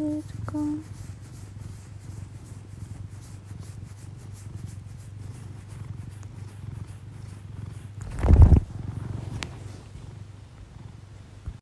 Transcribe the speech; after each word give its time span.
Let's 0.00 0.30
go. 0.46 0.97